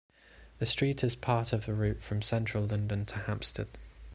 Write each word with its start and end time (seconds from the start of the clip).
The 0.57 0.65
street 0.65 1.03
is 1.03 1.15
part 1.15 1.53
of 1.53 1.67
the 1.67 1.75
route 1.75 2.01
from 2.01 2.23
central 2.23 2.65
London 2.65 3.05
to 3.05 3.19
Hampstead. 3.19 3.67